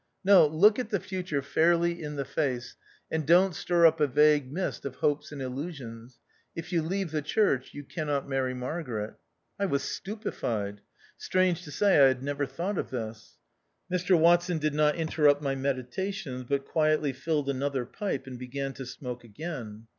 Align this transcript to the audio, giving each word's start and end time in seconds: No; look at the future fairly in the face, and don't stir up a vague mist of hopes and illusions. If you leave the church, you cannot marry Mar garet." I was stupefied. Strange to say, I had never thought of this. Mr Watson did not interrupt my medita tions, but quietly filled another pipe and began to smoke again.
No; 0.23 0.47
look 0.47 0.79
at 0.79 0.89
the 0.89 0.99
future 0.99 1.43
fairly 1.43 2.01
in 2.01 2.15
the 2.15 2.25
face, 2.25 2.75
and 3.11 3.23
don't 3.23 3.53
stir 3.53 3.85
up 3.85 3.99
a 3.99 4.07
vague 4.07 4.51
mist 4.51 4.83
of 4.83 4.95
hopes 4.95 5.31
and 5.31 5.43
illusions. 5.43 6.17
If 6.55 6.73
you 6.73 6.81
leave 6.81 7.11
the 7.11 7.21
church, 7.21 7.75
you 7.75 7.83
cannot 7.83 8.27
marry 8.27 8.55
Mar 8.55 8.81
garet." 8.81 9.13
I 9.59 9.67
was 9.67 9.83
stupefied. 9.83 10.81
Strange 11.17 11.61
to 11.65 11.71
say, 11.71 11.99
I 12.03 12.07
had 12.07 12.23
never 12.23 12.47
thought 12.47 12.79
of 12.79 12.89
this. 12.89 13.37
Mr 13.93 14.17
Watson 14.17 14.57
did 14.57 14.73
not 14.73 14.95
interrupt 14.95 15.43
my 15.43 15.53
medita 15.53 16.11
tions, 16.11 16.45
but 16.45 16.65
quietly 16.65 17.13
filled 17.13 17.47
another 17.47 17.85
pipe 17.85 18.25
and 18.25 18.39
began 18.39 18.73
to 18.73 18.87
smoke 18.87 19.23
again. 19.23 19.85